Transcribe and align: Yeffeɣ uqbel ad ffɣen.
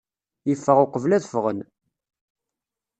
Yeffeɣ 0.49 0.77
uqbel 0.83 1.11
ad 1.13 1.25
ffɣen. 1.27 1.59